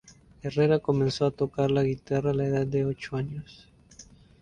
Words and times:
Herrera 0.41 0.79
comenzó 0.79 1.27
a 1.27 1.31
tocar 1.31 1.69
la 1.69 1.83
guitarra 1.83 2.31
a 2.31 2.33
la 2.33 2.45
edad 2.47 2.65
de 2.65 2.85
ocho 2.85 3.17
años. 3.17 3.69